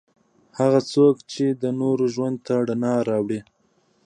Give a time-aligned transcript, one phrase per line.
[0.59, 3.39] هغه څوک چې د نورو ژوند ته رڼا راوړي.